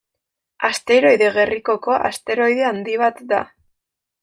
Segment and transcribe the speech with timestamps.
[0.69, 3.45] Asteroide gerrikoko asteroide handi bat da.